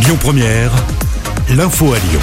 [0.00, 0.70] Lyon Première,
[1.50, 2.20] l'info à Lyon.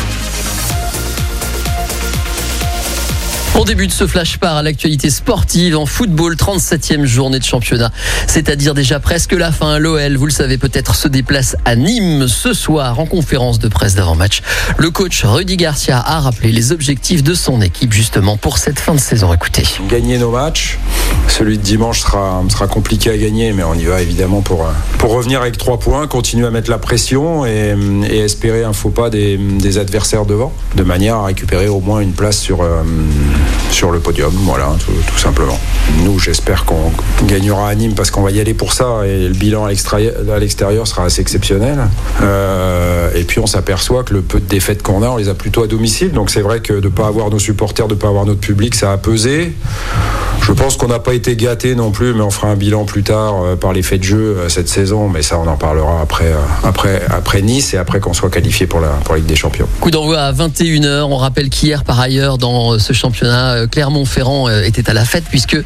[3.57, 7.91] On débute ce flash par à l'actualité sportive en football, 37e journée de championnat.
[8.27, 9.77] C'est-à-dire déjà presque la fin.
[9.77, 13.95] L'OL, vous le savez peut-être, se déplace à Nîmes ce soir en conférence de presse
[13.95, 14.41] d'avant-match.
[14.77, 18.93] Le coach Rudy Garcia a rappelé les objectifs de son équipe justement pour cette fin
[18.93, 19.33] de saison.
[19.33, 19.63] Écoutez.
[19.89, 20.77] Gagner nos matchs.
[21.27, 24.65] Celui de dimanche sera, sera compliqué à gagner, mais on y va évidemment pour,
[24.97, 27.75] pour revenir avec trois points, continuer à mettre la pression et,
[28.11, 32.13] espérer un faux pas des, des, adversaires devant, de manière à récupérer au moins une
[32.13, 32.83] place sur, euh,
[33.71, 35.59] sur le podium, voilà, tout, tout simplement.
[36.03, 36.91] Nous, j'espère qu'on
[37.25, 40.87] gagnera à Nîmes parce qu'on va y aller pour ça et le bilan à l'extérieur
[40.87, 41.79] sera assez exceptionnel.
[42.21, 45.33] Euh, et puis on s'aperçoit que le peu de défaites qu'on a, on les a
[45.33, 46.11] plutôt à domicile.
[46.11, 48.41] Donc c'est vrai que de ne pas avoir nos supporters, de ne pas avoir notre
[48.41, 49.53] public, ça a pesé.
[50.41, 53.03] Je pense qu'on n'a pas été gâté non plus, mais on fera un bilan plus
[53.03, 55.09] tard euh, par l'effet de jeu euh, cette saison.
[55.09, 58.67] Mais ça, on en parlera après, euh, après, après Nice et après qu'on soit qualifié
[58.67, 59.67] pour la, pour Ligue des Champions.
[59.81, 61.03] Coup d'envoi à 21h.
[61.03, 65.57] On rappelle qu'hier, par ailleurs, dans ce championnat, Clermont-Ferrand était à la fête puisque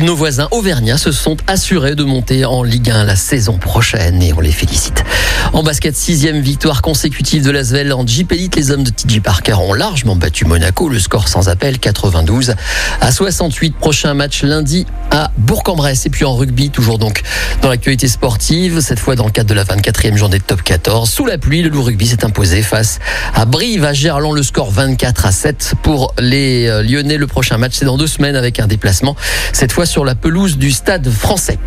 [0.00, 4.32] nos voisins auvergnats se sont assurés de monter en Ligue 1 la saison prochaine et
[4.34, 5.04] on les félicite.
[5.52, 8.32] En basket, sixième victoire consécutive de l'Asvel en Jeep.
[8.56, 10.88] Les hommes de TJ Parker ont largement battu Monaco.
[10.88, 12.54] Le score sans appel, 92
[13.00, 13.76] à 68.
[13.76, 16.06] Prochain match lundi à Bourg-en-Bresse.
[16.06, 17.22] Et puis en rugby, toujours donc
[17.62, 21.08] dans l'actualité sportive, cette fois dans le cadre de la 24e journée de top 14.
[21.08, 22.98] Sous la pluie, le loup rugby s'est imposé face
[23.34, 27.16] à Brive, à Gerland, le score 24 à 7 pour les Lyonnais.
[27.16, 29.16] Le prochain match, c'est dans deux semaines avec un déplacement,
[29.52, 31.58] cette fois sur la pelouse du stade français.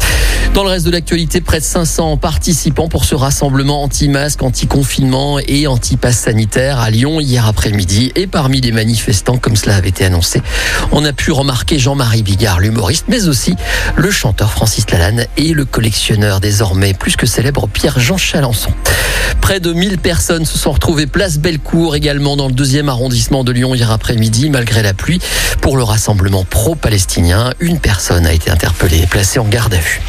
[0.54, 5.66] Dans le reste de l'actualité, près de 500 participants pour ce rassemblement anti-masque, anti-confinement et
[5.66, 8.12] anti-pass sanitaire à Lyon hier après-midi.
[8.16, 10.42] Et parmi les manifestants, comme cela avait été annoncé,
[10.92, 13.56] on a pu remarquer Jean-Marie Bigard, l'humoriste, mais aussi
[13.96, 18.72] le chanteur Francis Lalanne et le collectionneur désormais plus que célèbre Pierre-Jean Chalençon.
[19.40, 23.54] Près de 1000 personnes se sont retrouvées place Bellecour également dans le deuxième arrondissement de
[23.54, 25.22] Lyon hier après-midi malgré la pluie
[25.62, 27.54] pour le rassemblement pro-palestinien.
[27.62, 30.02] Une personne a été interpellée et placée en garde à vue.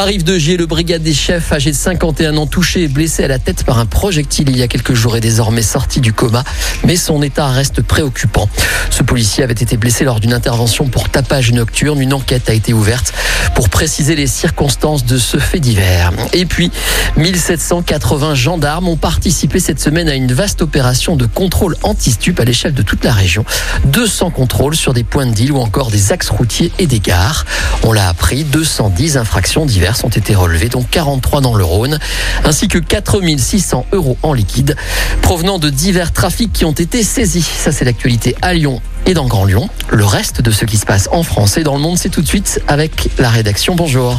[0.00, 3.28] Arrive de Gier, le brigade des chefs âgé de 51 ans touché et blessé à
[3.28, 6.42] la tête par un projectile il y a quelques jours est désormais sorti du coma,
[6.86, 8.48] mais son état reste préoccupant.
[8.88, 12.00] Ce policier avait été blessé lors d'une intervention pour tapage nocturne.
[12.00, 13.12] Une enquête a été ouverte
[13.54, 16.12] pour préciser les circonstances de ce fait divers.
[16.32, 16.70] Et puis,
[17.18, 22.72] 1780 gendarmes ont participé cette semaine à une vaste opération de contrôle anti-stup à l'échelle
[22.72, 23.44] de toute la région.
[23.84, 27.44] 200 contrôles sur des points de deal ou encore des axes routiers et des gares.
[27.82, 31.98] On l'a appris, 210 infractions diverses ont été relevées, dont 43 dans le Rhône,
[32.44, 34.76] ainsi que 4600 euros en liquide
[35.22, 37.42] provenant de divers trafics qui ont été saisis.
[37.42, 39.68] Ça, c'est l'actualité à Lyon et dans Grand Lyon.
[39.90, 42.22] Le reste de ce qui se passe en France et dans le monde, c'est tout
[42.22, 43.74] de suite avec la rédaction.
[43.74, 44.18] Bonjour.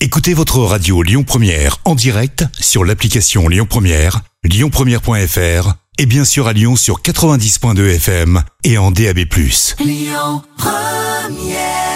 [0.00, 6.46] Écoutez votre radio Lyon Première en direct sur l'application Lyon Première, lyonpremière.fr et bien sûr
[6.48, 9.20] à Lyon sur 90.2 FM et en DAB+.
[9.80, 11.93] Lyon Première